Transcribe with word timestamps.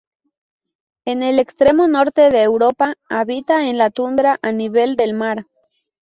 En 1.05 1.21
el 1.21 1.37
extremo 1.37 1.87
norte 1.87 2.31
de 2.31 2.41
Europa 2.41 2.95
habita 3.07 3.67
en 3.67 3.77
la 3.77 3.91
tundra 3.91 4.39
a 4.41 4.51
nivel 4.51 4.95
del 4.95 5.13
mar. 5.13 5.45